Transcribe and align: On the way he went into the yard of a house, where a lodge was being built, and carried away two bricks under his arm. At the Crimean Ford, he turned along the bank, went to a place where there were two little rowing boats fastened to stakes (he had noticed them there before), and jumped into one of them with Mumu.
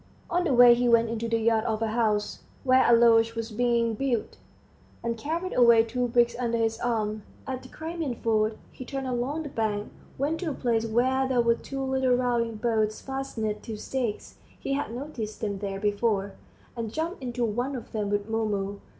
On 0.31 0.43
the 0.45 0.53
way 0.55 0.73
he 0.73 0.89
went 0.89 1.09
into 1.11 1.29
the 1.29 1.37
yard 1.37 1.63
of 1.65 1.79
a 1.83 1.89
house, 1.89 2.39
where 2.63 2.83
a 2.89 2.91
lodge 2.97 3.35
was 3.35 3.51
being 3.51 3.93
built, 3.93 4.37
and 5.03 5.15
carried 5.15 5.53
away 5.53 5.83
two 5.83 6.07
bricks 6.07 6.35
under 6.39 6.57
his 6.57 6.79
arm. 6.79 7.21
At 7.45 7.61
the 7.61 7.69
Crimean 7.69 8.15
Ford, 8.15 8.57
he 8.71 8.83
turned 8.83 9.05
along 9.05 9.43
the 9.43 9.49
bank, 9.49 9.91
went 10.17 10.39
to 10.39 10.49
a 10.49 10.53
place 10.55 10.87
where 10.87 11.27
there 11.27 11.41
were 11.41 11.53
two 11.53 11.83
little 11.83 12.15
rowing 12.15 12.55
boats 12.55 12.99
fastened 12.99 13.61
to 13.61 13.77
stakes 13.77 14.39
(he 14.59 14.73
had 14.73 14.91
noticed 14.91 15.39
them 15.39 15.59
there 15.59 15.79
before), 15.79 16.33
and 16.75 16.91
jumped 16.91 17.21
into 17.21 17.45
one 17.45 17.75
of 17.75 17.91
them 17.91 18.09
with 18.09 18.27
Mumu. 18.27 18.79